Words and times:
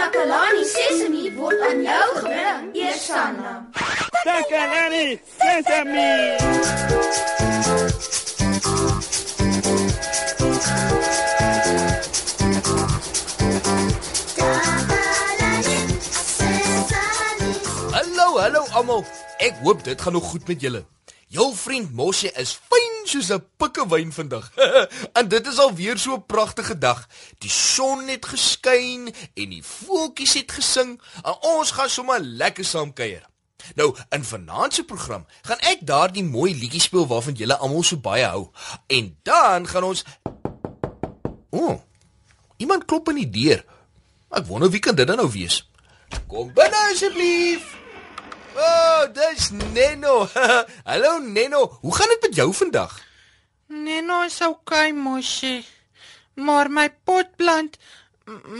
Takalani 0.00 0.64
Sesemi 0.64 1.24
word 1.36 1.60
aan 1.60 1.82
jou 1.84 2.08
gebring, 2.20 2.68
Eersanna. 2.72 3.50
Takalani 4.24 5.20
Sesemi. 5.36 6.08
Hallo, 17.92 18.38
hallo 18.40 18.64
almal. 18.72 19.04
Ek 19.36 19.60
hoop 19.60 19.84
dit 19.84 20.00
gaan 20.00 20.16
nog 20.16 20.24
goed 20.32 20.48
met 20.48 20.60
julle. 20.60 20.84
Jou 21.30 21.52
vriend 21.54 21.92
Moshe 21.94 22.26
is 22.42 22.56
fyn 22.58 23.04
soos 23.06 23.28
'n 23.30 23.44
pikkewyn 23.56 24.10
vandag. 24.12 24.50
en 25.18 25.28
dit 25.28 25.46
is 25.46 25.58
alweer 25.62 25.98
so 25.98 26.14
'n 26.14 26.26
pragtige 26.26 26.78
dag. 26.78 27.06
Die 27.38 27.50
son 27.50 28.08
het 28.08 28.26
geskyn 28.26 29.14
en 29.34 29.48
die 29.54 29.62
voeltjies 29.62 30.34
het 30.34 30.52
gesing. 30.52 30.98
En 31.22 31.34
ons 31.54 31.70
gaan 31.70 31.88
sommer 31.88 32.20
lekker 32.20 32.64
saam 32.64 32.92
kuier. 32.92 33.22
Nou, 33.74 33.94
in 34.10 34.24
vanaand 34.24 34.74
se 34.74 34.84
program 34.84 35.26
gaan 35.42 35.62
ek 35.70 35.86
daardie 35.86 36.24
mooi 36.24 36.50
liedjie 36.54 36.80
speel 36.80 37.06
waarvan 37.06 37.38
julle 37.38 37.56
almal 37.56 37.82
so 37.82 37.96
baie 37.96 38.26
hou. 38.26 38.50
En 38.86 39.16
dan 39.22 39.66
gaan 39.66 39.84
ons 39.84 40.04
O. 41.50 41.58
Oh, 41.58 41.80
iemand 42.56 42.84
klop 42.84 43.08
aan 43.08 43.22
die 43.22 43.30
deur. 43.30 43.64
Ek 44.30 44.46
wonder 44.46 44.70
wie 44.70 44.80
kan 44.80 44.94
dit 44.94 45.06
dan 45.06 45.16
nou 45.16 45.30
wees? 45.30 45.62
Kom 46.26 46.50
binne 46.54 46.90
asseblief. 46.90 47.79
O, 48.54 48.58
oh, 48.58 49.02
dis 49.14 49.50
Neno. 49.50 50.26
Hallo 50.88 51.18
Neno, 51.18 51.78
hoe 51.80 51.94
gaan 51.94 52.08
dit 52.08 52.20
met 52.20 52.34
jou 52.34 52.54
vandag? 52.54 53.00
Neno 53.66 54.22
is 54.22 54.40
okay, 54.42 54.90
Moshi. 54.92 55.64
Maar 56.34 56.70
my 56.70 56.88
potplant 57.04 57.78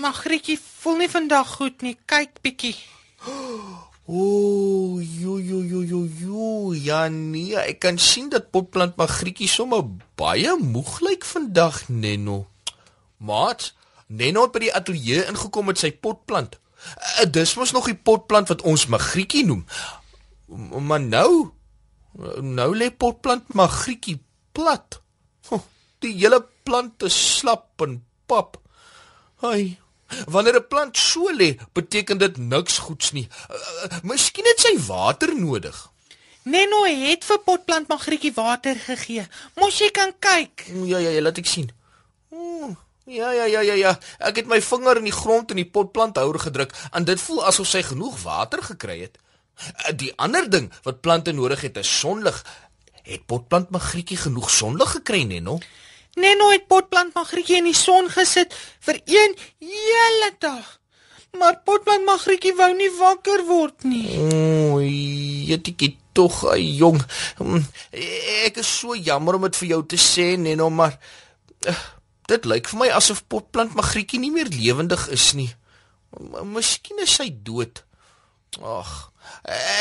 Magrietjie 0.01 0.59
voel 0.59 0.97
nie 1.03 1.11
vandag 1.11 1.57
goed 1.59 1.83
nie. 1.83 1.97
Kyk 2.07 2.43
bietjie. 2.43 2.77
O, 4.11 4.19
oh, 4.19 4.95
jo 4.99 5.37
jo 5.39 5.61
jo 5.63 5.83
jo 5.87 6.01
jo. 6.19 6.73
Ja 6.75 7.05
nee, 7.09 7.55
ek 7.55 7.79
kan 7.85 7.99
sien 7.99 8.27
dat 8.33 8.49
potplant 8.51 8.97
Magrietjie 8.99 9.47
sommer 9.47 9.85
baie 10.19 10.57
moeg 10.59 10.97
lyk 11.07 11.27
vandag, 11.27 11.85
Neno. 11.87 12.41
Maat, 13.23 13.69
Neno 14.11 14.49
het 14.49 14.57
by 14.57 14.65
die 14.65 14.73
ateljee 14.75 15.29
ingekom 15.31 15.71
met 15.71 15.79
sy 15.79 15.93
potplant. 15.95 16.59
Uh, 17.21 17.27
dis 17.31 17.55
mos 17.57 17.73
nog 17.73 17.89
die 17.91 17.99
potplant 17.99 18.49
wat 18.49 18.63
ons 18.63 18.87
Magrietjie 18.87 19.45
noem. 19.47 19.65
Maar 20.81 21.01
nou 21.01 21.53
nou 22.43 22.71
lê 22.77 22.91
potplant 22.91 23.55
Magrietjie 23.55 24.19
plat. 24.53 24.99
Die 26.01 26.15
hele 26.17 26.41
plant 26.65 27.03
is 27.07 27.17
slap 27.37 27.83
en 27.85 28.01
pap. 28.27 28.57
Ai. 29.45 29.79
Wanneer 30.27 30.57
'n 30.59 30.69
plant 30.69 30.97
so 30.97 31.31
lê, 31.31 31.59
beteken 31.73 32.19
dit 32.19 32.37
niks 32.37 32.79
goeds 32.79 33.13
nie. 33.13 33.29
Uh, 33.51 33.57
uh, 33.85 34.01
Miskien 34.03 34.45
het 34.45 34.61
sy 34.61 34.75
water 34.87 35.35
nodig. 35.35 35.77
Neno 36.43 36.85
het 36.85 37.25
vir 37.25 37.39
potplant 37.45 37.89
Magrietjie 37.89 38.33
water 38.35 38.75
gegee. 38.75 39.27
Mos 39.57 39.79
jy 39.79 39.91
kan 39.91 40.13
kyk. 40.19 40.67
Ja 40.89 40.99
ja, 40.99 41.11
ja 41.11 41.21
laat 41.21 41.39
ek 41.39 41.47
sien. 41.47 41.71
Oh. 42.31 42.75
Ja 43.11 43.33
ja 43.33 43.45
ja 43.45 43.61
ja 43.61 43.75
ja. 43.75 43.91
Ek 44.23 44.37
het 44.39 44.47
my 44.47 44.61
vinger 44.63 45.01
in 45.01 45.09
die 45.09 45.15
grond 45.15 45.51
in 45.51 45.59
die 45.59 45.67
potplanthouer 45.67 46.39
gedruk 46.39 46.77
en 46.95 47.07
dit 47.09 47.19
voel 47.19 47.43
asof 47.49 47.67
sy 47.67 47.83
genoeg 47.83 48.21
water 48.23 48.63
gekry 48.63 49.01
het. 49.01 49.19
Die 49.99 50.13
ander 50.15 50.47
ding 50.47 50.69
wat 50.87 51.01
plante 51.03 51.35
nodig 51.35 51.65
het 51.67 51.81
is 51.83 51.91
sonlig. 51.91 52.39
Het 53.03 53.27
potplant 53.27 53.75
Magrietjie 53.75 54.21
genoeg 54.21 54.51
sonlig 54.55 54.95
gekry, 55.01 55.25
Neno? 55.27 55.59
Neno 56.15 56.53
het 56.55 56.69
potplant 56.71 57.15
Magrietjie 57.19 57.59
in 57.59 57.67
die 57.73 57.75
son 57.75 58.07
gesit 58.15 58.55
vir 58.87 59.03
een 59.03 59.35
hele 59.59 60.31
dag. 60.39 60.79
Maar 61.35 61.59
potplant 61.67 62.07
Magrietjie 62.07 62.55
wou 62.55 62.71
nie 62.79 62.93
wakker 62.95 63.47
word 63.51 63.91
nie. 63.91 64.07
O, 64.23 64.79
jetjie 64.81 65.97
tog, 66.15 66.45
jong. 66.55 67.03
Hm, 67.43 67.65
ek 68.47 68.63
is 68.63 68.71
so 68.71 68.95
jammer 68.95 69.35
om 69.35 69.51
dit 69.51 69.65
vir 69.65 69.75
jou 69.75 69.87
te 69.87 69.99
sê, 69.99 70.37
Neno, 70.39 70.71
maar 70.71 70.95
uh, 71.67 71.83
Dit 72.31 72.47
lyk 72.47 72.69
vir 72.71 72.79
my 72.85 72.89
asof 72.95 73.25
potplant 73.27 73.75
Magrietjie 73.75 74.21
nie 74.23 74.31
meer 74.31 74.51
lewendig 74.55 75.09
is 75.15 75.33
nie. 75.35 75.51
Miskien 76.47 77.01
is 77.03 77.17
sy 77.19 77.31
dood. 77.31 77.83
Ag, 78.63 78.91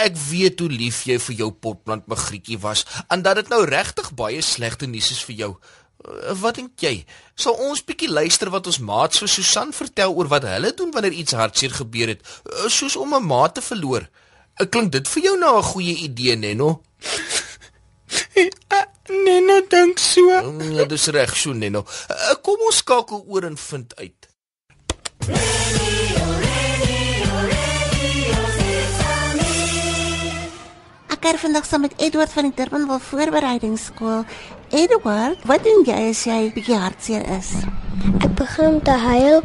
ek 0.06 0.18
weet 0.30 0.62
hoe 0.62 0.70
lief 0.70 1.04
jy 1.10 1.18
vir 1.22 1.38
jou 1.44 1.50
potplant 1.52 2.10
Magrietjie 2.10 2.60
was 2.62 2.86
en 3.10 3.24
dat 3.26 3.40
dit 3.42 3.54
nou 3.54 3.64
regtig 3.70 4.12
baie 4.18 4.42
slegte 4.46 4.90
nuus 4.90 5.12
is 5.16 5.22
vir 5.26 5.38
jou. 5.44 5.52
Eh, 6.00 6.34
wat 6.42 6.60
dink 6.60 6.80
jy? 6.82 7.04
Sal 7.36 7.58
ons 7.70 7.82
bietjie 7.86 8.10
luister 8.10 8.52
wat 8.54 8.70
ons 8.72 8.80
maats 8.80 9.22
vir 9.22 9.32
Susan 9.32 9.74
vertel 9.76 10.14
oor 10.16 10.30
wat 10.32 10.48
hulle 10.48 10.72
doen 10.74 10.94
wanneer 10.96 11.18
iets 11.18 11.36
hartseer 11.38 11.74
gebeur 11.82 12.14
het, 12.14 12.22
eh, 12.24 12.70
soos 12.70 12.96
om 12.96 13.14
'n 13.14 13.26
maat 13.26 13.56
te 13.56 13.62
verloor? 13.62 14.08
Ek 14.60 14.68
eh, 14.68 14.70
klink 14.70 14.92
dit 14.92 15.08
vir 15.08 15.24
jou 15.24 15.38
nou 15.38 15.58
'n 15.58 15.72
goeie 15.74 15.96
idee, 16.08 16.36
Neno? 16.36 16.82
Neno 19.10 19.62
dink 19.70 20.00
so. 20.00 20.30
Ja, 20.74 20.86
dis 20.86 21.08
reg, 21.08 21.36
so 21.38 21.54
Neno. 21.54 21.86
Uh, 22.10 22.36
kom 22.46 22.62
ons 22.68 22.82
skakel 22.84 23.24
oor 23.28 23.48
en 23.50 23.58
vind 23.58 23.96
uit. 23.98 24.30
Ek 31.10 31.26
het 31.26 31.40
vandag 31.42 31.66
saam 31.68 31.82
met 31.84 31.98
Edward 31.98 32.32
van 32.32 32.48
die 32.48 32.56
Durbanville 32.56 33.00
Voorbereidingsskool. 33.10 34.24
Edward, 34.70 35.38
wat 35.50 35.64
doen 35.66 35.82
jy 35.82 35.96
as 36.12 36.20
jy 36.30 36.52
bietjie 36.54 36.78
hartseer 36.78 37.24
is? 37.34 37.48
Ek 38.22 38.36
begin 38.38 38.76
om 38.76 38.78
te 38.86 38.94
huil 39.02 39.40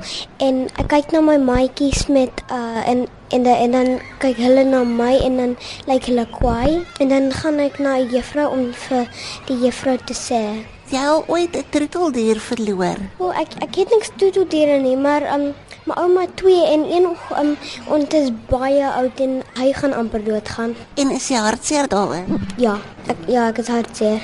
en 0.44 0.58
ek 0.76 0.90
kyk 0.92 1.14
na 1.16 1.22
my 1.24 1.38
maatjies 1.40 2.04
met 2.12 2.44
uh 2.52 2.82
en 2.84 3.06
en, 3.32 3.46
de, 3.46 3.54
en 3.64 3.72
dan 3.72 3.88
kyk 4.20 4.36
hulle 4.44 4.66
na 4.68 4.82
my 4.84 5.14
en 5.24 5.40
dan 5.40 5.56
lyk 5.56 5.88
like 5.88 6.10
hulle 6.10 6.26
kwaai 6.36 6.84
en 7.00 7.08
dan 7.08 7.32
gaan 7.32 7.58
ek 7.64 7.80
na 7.80 7.96
'n 7.96 8.12
juffrou 8.12 8.52
om 8.52 8.68
vir 8.84 9.08
die 9.48 9.58
juffrou 9.64 9.96
te 9.96 10.12
sê 10.12 10.44
jy 10.92 11.00
al 11.00 11.24
ooit 11.26 11.56
'n 11.56 11.64
troeteldier 11.72 12.38
verloor? 12.40 12.98
O, 13.18 13.30
ek 13.32 13.56
ek 13.64 13.74
het 13.80 13.90
niks 13.90 14.10
troeteldiere 14.20 14.78
nie, 14.78 14.96
maar 14.96 15.24
um 15.34 15.54
my 15.88 15.94
ouma 16.04 16.26
twee 16.36 16.64
en 16.68 16.84
een 16.84 17.06
um 17.40 17.56
ons 17.88 18.14
is 18.14 18.30
baie 18.48 18.84
oud 19.00 19.20
en 19.20 19.42
hy 19.56 19.72
gaan 19.72 19.92
amper 19.92 20.24
doodgaan. 20.24 20.76
En 20.94 21.10
is 21.10 21.28
jy 21.28 21.36
hartseer 21.36 21.88
daaroor? 21.88 22.24
Ja, 22.56 22.78
ek 23.06 23.16
ja, 23.26 23.48
ek 23.48 23.58
is 23.58 23.68
hartseer. 23.68 24.20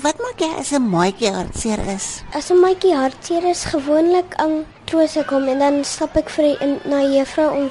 Wat 0.00 0.16
maak 0.16 0.40
jy 0.40 0.48
as 0.56 0.70
'n 0.72 0.86
maatjie 0.88 1.28
hartseer 1.28 1.80
is? 1.94 2.22
As 2.32 2.48
'n 2.50 2.60
maatjie 2.64 2.94
hartseer 2.96 3.44
is, 3.44 3.64
gewoonlik 3.68 4.32
um 4.44 4.64
troos 4.88 5.16
ek 5.16 5.28
hom 5.34 5.48
en 5.48 5.58
dan 5.58 5.84
stap 5.84 6.16
ek 6.16 6.30
vir 6.30 6.56
in, 6.64 6.78
na 6.88 7.00
juffrou 7.04 7.50
om 7.58 7.66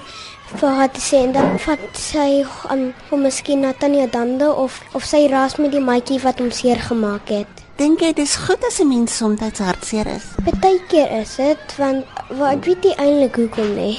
vir 0.59 0.69
haar 0.69 0.91
te 0.91 1.01
sê 1.01 1.23
en 1.25 1.31
dan 1.31 1.57
vat 1.59 1.79
sy 1.97 2.45
um 2.69 2.93
hom 3.09 3.21
miskien 3.25 3.61
na 3.61 3.71
Tanya 3.73 4.05
Dande 4.07 4.49
of 4.53 4.81
of 4.93 5.05
sy 5.05 5.25
raas 5.31 5.57
met 5.57 5.71
die 5.71 5.81
maatjie 5.81 6.19
wat 6.21 6.39
hom 6.39 6.51
seer 6.51 6.77
gemaak 6.77 7.29
het. 7.29 7.53
Dink 7.77 8.01
jy 8.01 8.13
dis 8.13 8.35
goed 8.35 8.61
as 8.67 8.79
'n 8.79 8.89
mens 8.89 9.17
soms 9.17 9.39
hartseer 9.39 10.07
is? 10.07 10.25
Partykeer 10.45 11.09
is 11.21 11.35
dit 11.35 11.77
want 11.77 12.05
wat 12.29 12.53
ek 12.57 12.65
weet 12.65 12.83
nie 12.83 12.95
eintlik 12.95 13.35
hoekom 13.35 13.73
nie. 13.75 13.97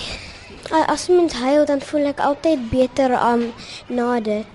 As 0.71 1.09
mens 1.09 1.33
huil 1.33 1.67
dan 1.67 1.81
voel 1.81 2.07
ek 2.07 2.21
altyd 2.21 2.71
beter 2.71 3.11
aan 3.17 3.43
um, 3.43 3.53
na 3.89 4.21
dit. 4.21 4.55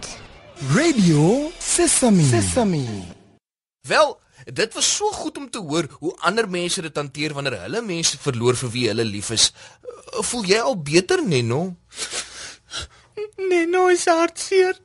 Radio 0.72 1.52
Sesame. 1.60 2.24
Sesame. 2.24 3.25
Wel, 3.88 4.20
dit 4.46 4.74
was 4.74 4.96
so 4.96 5.12
goed 5.12 5.38
om 5.38 5.50
te 5.50 5.60
hoor 5.60 5.88
hoe 6.00 6.16
ander 6.28 6.50
mense 6.50 6.82
dit 6.82 6.96
hanteer 6.96 7.34
wanneer 7.34 7.60
hulle 7.66 7.82
mense 7.82 8.18
verloor 8.18 8.56
vir 8.56 8.72
wie 8.78 8.88
hulle 8.88 9.06
lief 9.06 9.30
is. 9.36 9.52
Voel 10.30 10.46
jy 10.46 10.60
al 10.60 10.78
beter, 10.82 11.24
Neno? 11.24 11.76
Neno 13.50 13.88
is 13.94 14.06
hartseer 14.06 14.80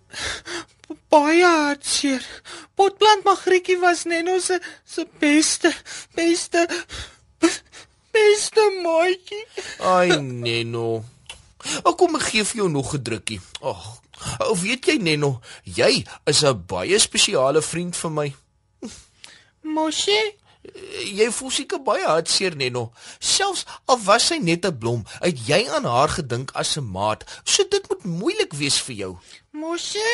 baie 1.10 1.44
hartseer. 1.44 2.24
Potplant 2.78 3.24
Magrietjie 3.26 3.78
was 3.82 4.04
Neno 4.04 4.38
se 4.40 4.60
se 4.84 5.06
beste 5.20 5.72
beste 6.14 6.66
beste 8.12 8.66
maatjie. 8.82 9.44
Ai 9.78 10.20
Neno. 10.20 11.02
Ek 11.84 11.96
kom 11.98 12.16
ek 12.16 12.28
gee 12.30 12.44
vir 12.44 12.62
jou 12.62 12.68
nog 12.70 12.94
'n 12.94 13.02
drukkie. 13.02 13.40
Ag, 13.62 14.00
ou 14.46 14.56
weet 14.56 14.86
jy 14.86 14.96
Neno, 14.98 15.40
jy 15.64 16.04
is 16.26 16.42
'n 16.44 16.64
baie 16.66 16.98
spesiale 16.98 17.62
vriend 17.62 17.96
vir 17.96 18.10
my. 18.10 18.34
Moshi 19.74 20.20
Jy 21.08 21.30
voel 21.32 21.52
seker 21.54 21.80
baie 21.80 22.04
hartseer 22.04 22.52
Neno. 22.56 22.90
Selfs 23.16 23.62
al 23.88 23.96
was 24.04 24.26
sy 24.28 24.36
net 24.44 24.66
'n 24.68 24.76
blom, 24.78 25.06
het 25.24 25.38
jy 25.48 25.60
aan 25.76 25.88
haar 25.88 26.12
gedink 26.16 26.52
as 26.52 26.76
'n 26.76 26.84
maat. 26.84 27.24
So 27.44 27.64
dit 27.64 27.88
moet 27.88 28.04
moeilik 28.04 28.52
wees 28.52 28.78
vir 28.86 28.94
jou. 28.94 29.12
Moshi 29.52 30.10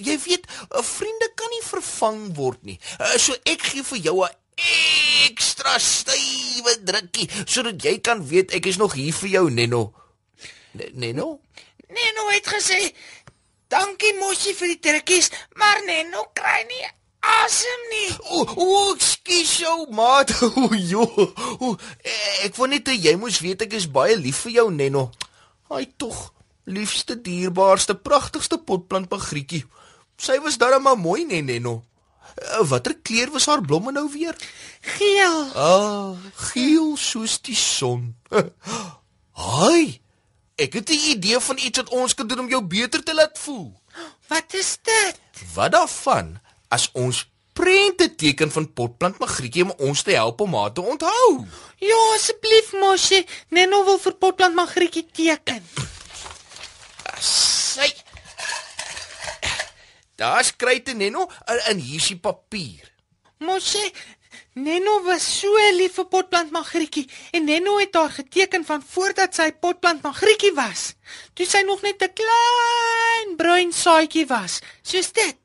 jy 0.00 0.16
weet, 0.26 0.46
'n 0.70 0.82
vriende 0.82 1.28
kan 1.34 1.50
nie 1.50 1.62
vervang 1.62 2.34
word 2.36 2.62
nie. 2.64 2.78
So 3.16 3.34
ek 3.44 3.62
gee 3.62 3.82
vir 3.82 3.98
jou 3.98 4.24
'n 4.24 4.34
ekstra 5.28 5.78
stywe 5.78 6.72
drukkie 6.84 7.28
sodat 7.44 7.82
jy 7.82 7.98
kan 8.00 8.26
weet 8.26 8.54
ek 8.54 8.66
is 8.66 8.76
nog 8.76 8.92
hier 8.94 9.12
vir 9.12 9.28
jou, 9.28 9.50
Neno. 9.50 9.92
Neno? 10.72 11.40
Neno 11.88 12.28
het 12.28 12.46
gesê, 12.46 12.94
"Dankie 13.68 14.14
Moshi 14.18 14.54
vir 14.54 14.68
die 14.68 14.80
drukkies, 14.80 15.30
maar 15.54 15.84
Neno 15.84 16.30
kry 16.32 16.64
nie 16.68 17.01
asem 17.40 17.88
nie." 17.94 18.10
O, 18.30 18.44
o, 18.66 18.94
skus 18.98 19.58
jou, 19.64 19.86
maat. 19.90 20.34
O, 20.42 20.68
jo. 20.74 21.06
O, 21.58 21.76
ek 22.44 22.56
wou 22.56 22.68
net 22.68 22.88
jy 22.88 23.16
moes 23.16 23.40
weet 23.40 23.62
ek 23.66 23.78
is 23.80 23.88
baie 23.90 24.16
lief 24.16 24.44
vir 24.46 24.58
jou, 24.60 24.70
Neno. 24.70 25.10
Ai 25.72 25.86
tog, 25.96 26.32
liefste, 26.64 27.16
dierbaarste, 27.16 27.94
pragtigste 27.94 28.58
potplant 28.58 29.10
Magrietjie. 29.10 29.64
Sy 30.22 30.38
was 30.44 30.58
darem 30.60 30.84
maar 30.86 30.98
mooi, 30.98 31.24
nee, 31.24 31.42
Nenno. 31.42 31.82
Uh, 32.38 32.62
Watter 32.68 32.94
kleur 33.02 33.30
was 33.32 33.46
haar 33.46 33.60
blomme 33.60 33.92
nou 33.92 34.06
weer? 34.12 34.36
Geel. 34.80 35.40
Ah, 35.58 36.14
geel 36.52 36.94
soos 36.96 37.40
die 37.42 37.56
son. 37.58 38.14
Haai. 39.46 40.00
Ek 40.56 40.76
het 40.78 40.90
'n 40.90 41.02
idee 41.16 41.40
van 41.40 41.58
iets 41.58 41.78
wat 41.78 41.88
ons 41.88 42.14
kan 42.14 42.26
doen 42.26 42.44
om 42.44 42.48
jou 42.48 42.62
beter 42.62 43.02
te 43.02 43.14
laat 43.14 43.38
voel. 43.38 43.72
Wat 44.28 44.54
is 44.54 44.78
dit? 44.82 45.20
Wat 45.54 45.72
daarvan 45.72 46.38
as 46.72 46.88
ons 46.96 47.26
prente 47.52 48.08
teken 48.16 48.50
van 48.52 48.68
potplant 48.72 49.18
Magrietjie 49.20 49.66
om 49.66 49.74
ons 49.90 50.04
te 50.04 50.14
help 50.16 50.40
om 50.40 50.54
haar 50.56 50.72
te 50.72 50.84
onthou? 50.94 51.26
Ja, 51.82 51.98
asseblief 52.14 52.72
Moshi, 52.80 53.20
Neno 53.52 53.82
wil 53.88 54.00
vir 54.00 54.16
potplant 54.22 54.56
Magrietjie 54.56 55.04
teken. 55.12 55.60
Sy. 57.20 57.90
Daar's 60.16 60.52
kryte 60.56 60.96
Nenno 60.96 61.28
en, 61.44 61.60
en 61.72 61.82
hier's 61.82 62.08
die 62.12 62.18
papier. 62.20 62.88
Moshi, 63.42 63.84
Neno 64.54 64.98
was 65.04 65.24
so 65.40 65.60
lief 65.76 65.96
vir 65.98 66.08
potplant 66.12 66.52
Magrietjie 66.52 67.04
en 67.36 67.46
Neno 67.48 67.78
het 67.80 67.96
haar 67.96 68.12
geteken 68.16 68.64
van 68.68 68.84
voordat 68.94 69.36
sy 69.36 69.50
potplant 69.52 70.04
Magrietjie 70.04 70.54
was. 70.56 70.92
Toe 71.36 71.48
sy 71.48 71.64
nog 71.68 71.84
net 71.84 72.00
'n 72.04 72.12
klein 72.16 73.36
bruin 73.36 73.72
saadjie 73.72 74.26
was, 74.26 74.60
soos 74.82 75.12
dit. 75.12 75.41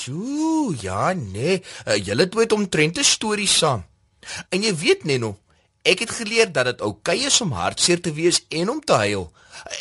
Sjoe, 0.00 0.76
ja 0.80 1.12
nee, 1.12 1.60
uh, 1.86 1.96
julle 2.00 2.28
twee 2.28 2.44
het 2.44 2.52
omtrent 2.52 2.98
'n 2.98 3.04
storie 3.04 3.46
saam. 3.46 3.84
En 4.48 4.62
jy 4.62 4.72
weet 4.76 5.04
Nenno, 5.04 5.38
ek 5.82 5.98
het 5.98 6.10
geleer 6.10 6.52
dat 6.52 6.64
dit 6.64 6.80
oukei 6.80 7.24
is 7.24 7.40
om 7.40 7.52
hartseer 7.52 8.00
te 8.00 8.12
wees 8.12 8.44
en 8.48 8.70
om 8.70 8.80
te 8.80 8.92
huil. 8.92 9.32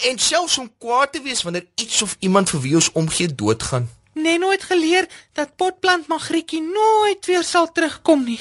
En 0.09 0.19
selfs 0.19 0.57
om 0.57 0.71
kwaad 0.77 1.11
te 1.11 1.21
wees 1.21 1.43
wanneer 1.43 1.67
iets 1.75 2.01
of 2.01 2.15
iemand 2.19 2.49
vir 2.49 2.61
wie 2.61 2.75
ons 2.75 2.91
omgee 2.91 3.35
doodgaan. 3.35 3.89
Neno 4.13 4.51
het 4.51 4.63
geleer 4.63 5.07
dat 5.33 5.55
potplant 5.55 6.07
Magrietjie 6.07 6.61
nooit 6.61 7.25
weer 7.25 7.43
sal 7.43 7.71
terugkom 7.71 8.23
nie. 8.23 8.39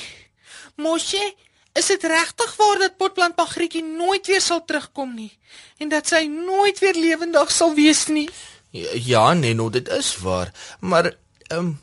Moshi, 0.76 1.34
is 1.72 1.86
dit 1.86 2.02
regtig 2.02 2.56
waar 2.56 2.78
dat 2.78 2.96
potplant 2.96 3.36
Magrietjie 3.36 3.84
nooit 3.84 4.26
weer 4.26 4.40
sal 4.40 4.64
terugkom 4.64 5.14
nie 5.14 5.30
en 5.78 5.88
dat 5.88 6.06
sy 6.06 6.26
nooit 6.26 6.78
weer 6.78 6.94
lewendig 6.94 7.50
sal 7.50 7.74
wees 7.74 8.06
nie? 8.06 8.28
Ja, 8.70 8.88
ja 8.94 9.32
Nenno, 9.32 9.70
dit 9.70 9.88
is 9.88 10.16
waar, 10.18 10.52
maar 10.80 11.14
ehm 11.48 11.58
um, 11.58 11.76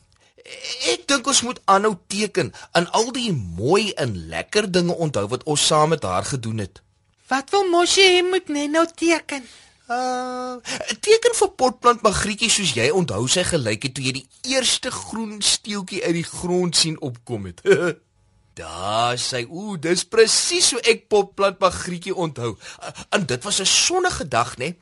ek 0.94 1.08
dink 1.10 1.28
ons 1.28 1.42
moet 1.42 1.60
aanhou 1.66 1.96
teken 2.08 2.52
aan 2.78 2.86
al 2.94 3.12
die 3.16 3.32
mooi 3.34 3.92
en 3.98 4.14
lekker 4.30 4.70
dinge 4.72 4.94
onthou 4.94 5.28
wat 5.32 5.44
ons 5.44 5.68
saam 5.68 5.90
met 5.90 6.04
haar 6.04 6.26
gedoen 6.26 6.62
het. 6.62 6.82
Wat 7.28 7.50
wil 7.50 7.66
Moshi 7.70 8.06
hê 8.06 8.22
moet 8.22 8.48
Neno 8.54 8.86
teken? 8.86 9.46
Uh, 9.86 10.58
teken 11.02 11.34
vir 11.38 11.50
potplant 11.58 12.02
Magrietjie 12.06 12.50
soos 12.50 12.72
jy 12.78 12.88
onthou 12.94 13.28
sy 13.30 13.44
gelyk 13.46 13.84
het 13.86 13.94
toe 13.98 14.06
jy 14.06 14.16
die 14.20 14.54
eerste 14.54 14.90
groen 14.94 15.42
steeltjie 15.46 16.02
uit 16.06 16.16
die 16.20 16.26
grond 16.26 16.78
sien 16.78 16.98
opkom 17.06 17.46
het. 17.50 17.62
Daar 18.62 19.20
sê, 19.20 19.44
ooh, 19.46 19.76
dis 19.82 20.06
presies 20.08 20.72
hoe 20.74 20.82
ek 20.90 21.06
potplant 21.12 21.62
Magrietjie 21.62 22.16
onthou. 22.16 22.56
Uh, 22.82 22.94
en 23.18 23.26
dit 23.30 23.46
was 23.46 23.62
'n 23.62 23.70
sonnige 23.70 24.28
dag, 24.28 24.58
né? 24.58 24.74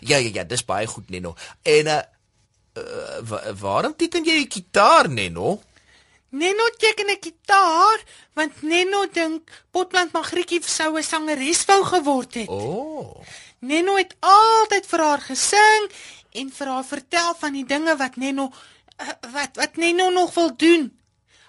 Ja, 0.00 0.16
ja, 0.16 0.30
ja, 0.32 0.44
dis 0.44 0.64
baie 0.64 0.86
goed, 0.86 1.10
Neno. 1.10 1.34
En 1.62 1.86
uh, 1.86 2.00
uh 2.78 3.20
wa 3.30 3.38
waarom 3.60 3.94
teken 3.96 4.24
jy 4.24 4.34
die 4.42 4.50
gitaar, 4.50 5.08
Neno? 5.08 5.60
Neno 6.30 6.64
teken 6.78 7.10
'n 7.10 7.18
gitaar 7.20 7.98
want 8.34 8.62
Neno 8.62 9.06
dink 9.12 9.64
potplant 9.70 10.12
Magrietjie 10.12 10.62
sou 10.62 10.96
'n 10.96 11.02
sangeres 11.02 11.64
wou 11.64 11.84
geword 11.84 12.34
het. 12.34 12.48
O. 12.48 12.54
Oh. 12.54 13.24
Neno 13.58 13.96
het 13.96 14.14
altyd 14.20 14.86
vir 14.86 15.00
haar 15.00 15.20
gesing 15.20 15.90
en 16.32 16.52
vir 16.52 16.66
haar 16.66 16.84
vertel 16.84 17.34
van 17.34 17.52
die 17.52 17.64
dinge 17.64 17.96
wat 17.96 18.16
Neno 18.16 18.52
uh, 19.00 19.08
wat 19.32 19.56
wat 19.56 19.76
Neno 19.76 20.10
nog 20.10 20.34
wil 20.34 20.56
doen 20.56 20.92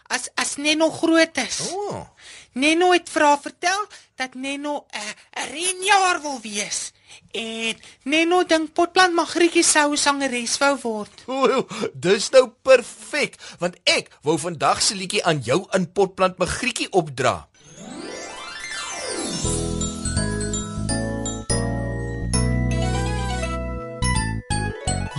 as 0.07 0.29
as 0.35 0.55
Neno 0.55 0.89
groot 0.89 1.37
is. 1.37 1.59
O. 1.71 1.87
Oh. 1.89 2.07
Neno 2.53 2.91
het 2.91 3.09
vir 3.09 3.23
haar 3.23 3.41
vertel 3.41 3.85
dat 4.15 4.33
Neno 4.33 4.85
'n 4.89 4.97
uh, 4.97 5.43
'n 5.43 5.49
renjaer 5.51 6.21
wil 6.21 6.39
wees. 6.41 6.91
En 7.31 7.75
Neno 8.03 8.43
dink 8.43 8.73
potplant 8.73 9.13
Magrietjie 9.13 9.63
sou 9.63 9.93
'n 9.93 9.97
sangeres 9.97 10.57
wou 10.57 10.75
word. 10.83 11.13
O, 11.27 11.65
dis 11.93 12.29
nou 12.31 12.49
perfek, 12.61 13.37
want 13.59 13.75
ek 13.83 14.09
wou 14.23 14.37
vandag 14.37 14.81
se 14.81 14.95
liedjie 14.95 15.23
aan 15.23 15.41
jou 15.43 15.65
in 15.73 15.91
potplant 15.91 16.37
Magrietjie 16.37 16.91
opdra. 16.91 17.49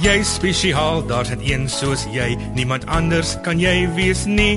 Jy 0.01 0.23
spesiaal, 0.25 1.03
daar's 1.07 1.29
net 1.29 1.43
een 1.45 1.69
soos 1.69 2.07
jy, 2.09 2.33
niemand 2.57 2.87
anders 2.89 3.37
kan 3.45 3.61
jy 3.61 3.85
wees 3.93 4.25
nie. 4.25 4.57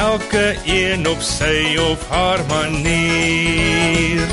elke 0.00 0.56
een 0.64 1.08
op 1.08 1.20
sy 1.20 1.76
of 1.76 2.08
haar 2.08 2.40
manier 2.48 4.28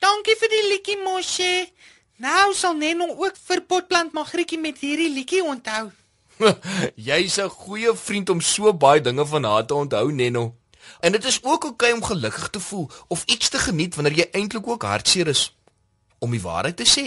Dankie 0.00 0.36
vir 0.40 0.50
die 0.54 0.62
liedjie 0.70 0.96
Moshe. 1.04 1.50
Nou 2.16 2.54
sal 2.56 2.78
Neno 2.80 3.10
ook 3.10 3.36
vir 3.48 3.60
potplant 3.68 4.16
Magrietjie 4.16 4.60
met 4.60 4.80
hierdie 4.80 5.10
liedjie 5.12 5.42
onthou. 5.44 5.90
Jy's 7.08 7.36
'n 7.36 7.52
goeie 7.52 7.92
vriend 8.04 8.32
om 8.32 8.40
so 8.40 8.72
baie 8.72 9.00
dinge 9.00 9.26
van 9.26 9.44
haar 9.44 9.66
te 9.66 9.74
onthou, 9.74 10.12
Nenno. 10.12 10.54
En 11.00 11.12
dit 11.12 11.24
is 11.24 11.38
ook 11.42 11.64
oukei 11.64 11.92
okay 11.92 11.92
om 11.92 12.04
gelukkig 12.04 12.48
te 12.48 12.60
voel 12.60 12.90
of 13.08 13.24
iets 13.26 13.48
te 13.48 13.58
geniet 13.58 13.94
wanneer 13.94 14.16
jy 14.16 14.28
eintlik 14.32 14.66
ook 14.68 14.82
hartseer 14.82 15.28
is. 15.28 15.56
Om 16.18 16.30
die 16.30 16.40
waarheid 16.40 16.76
te 16.76 16.88
sê, 16.88 17.06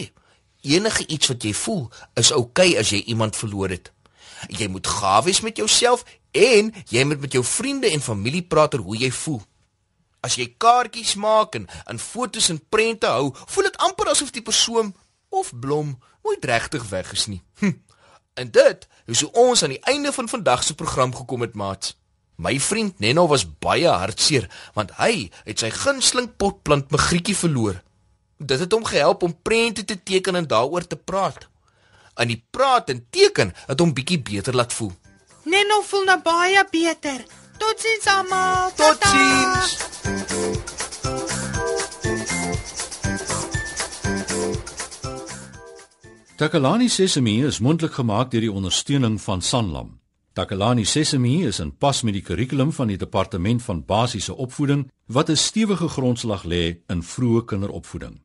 enige 0.66 1.08
iets 1.08 1.30
wat 1.32 1.44
jy 1.44 1.54
voel 1.54 1.90
is 2.14 2.32
oukei 2.32 2.72
okay 2.74 2.80
as 2.82 2.90
jy 2.94 3.04
iemand 3.12 3.36
verloor 3.36 3.70
het. 3.70 3.92
Jy 4.50 4.68
moet 4.68 4.88
gaaf 4.88 5.26
wees 5.26 5.42
met 5.42 5.58
jouself 5.58 6.04
en 6.32 6.74
jy 6.90 7.04
moet 7.04 7.22
met 7.22 7.32
jou 7.32 7.44
vriende 7.44 7.90
en 7.90 8.02
familie 8.02 8.44
praat 8.44 8.74
oor 8.76 8.86
hoe 8.90 8.98
jy 8.98 9.12
voel. 9.12 9.42
As 10.26 10.36
jy 10.36 10.48
kaartjies 10.58 11.16
maak 11.22 11.56
en 11.56 11.68
in 11.92 12.02
fotos 12.02 12.50
en 12.50 12.62
prente 12.70 13.08
hou, 13.08 13.32
voel 13.46 13.70
dit 13.70 13.78
amper 13.88 14.10
asof 14.10 14.34
die 14.34 14.46
persoon 14.46 14.94
of 15.30 15.52
blom 15.60 15.96
nooit 16.24 16.46
regtig 16.46 16.90
weg 16.90 17.12
is 17.14 17.28
nie. 17.28 17.42
Hm. 17.62 17.78
En 18.36 18.52
dit 18.52 18.88
is 19.06 19.22
hoe 19.22 19.32
ons 19.32 19.64
aan 19.64 19.76
die 19.76 19.84
einde 19.88 20.12
van 20.12 20.30
vandag 20.30 20.64
se 20.64 20.76
program 20.76 21.16
gekom 21.16 21.42
het, 21.46 21.54
maat. 21.56 21.94
My 22.36 22.60
vriend 22.60 23.00
Nenno 23.00 23.28
was 23.32 23.46
baie 23.48 23.88
hartseer 23.88 24.50
want 24.76 24.92
hy 25.00 25.30
het 25.46 25.62
sy 25.64 25.70
gunsteling 25.72 26.34
potplant 26.36 26.92
Magrietjie 26.92 27.38
verloor. 27.38 27.80
Dit 28.38 28.60
het 28.60 28.72
hom 28.72 28.86
gehelp 28.86 29.24
om 29.24 29.42
prente 29.42 29.86
te 29.86 30.04
teken 30.04 30.36
en 30.36 30.48
daaroor 30.48 30.88
te 30.88 30.96
praat. 30.96 31.48
En 32.13 32.27
die 32.27 32.46
praat 32.50 32.89
en 32.89 33.06
teken 33.10 33.54
het 33.65 33.80
hom 33.80 33.94
bietjie 33.94 34.22
beter 34.22 34.56
laat 34.56 34.74
voel. 34.74 34.92
Nenno 35.44 35.82
voel 35.82 36.04
nou 36.04 36.22
baie 36.22 36.65
beter. 36.72 37.25
Totsiens 37.58 38.08
almal. 38.08 38.72
Totsiens. 38.75 39.77
Takalani 46.36 46.89
Sesemi 46.89 47.46
is 47.46 47.60
mondelik 47.60 47.94
gemaak 47.94 48.32
deur 48.32 48.44
die 48.44 48.51
ondersteuning 48.51 49.22
van 49.22 49.42
Sanlam. 49.42 50.00
Takalani 50.36 50.84
Sesemi 50.84 51.46
is 51.48 51.62
in 51.63 51.72
pas 51.72 52.01
met 52.01 52.13
die 52.13 52.24
kurrikulum 52.24 52.74
van 52.75 52.92
die 52.92 52.98
departement 53.00 53.63
van 53.63 53.86
basiese 53.88 54.36
opvoeding 54.36 54.89
wat 55.08 55.30
'n 55.30 55.36
stewige 55.36 55.88
grondslag 55.88 56.44
lê 56.44 56.84
in 56.88 57.04
vroeë 57.04 57.46
kinderopvoeding. 57.46 58.25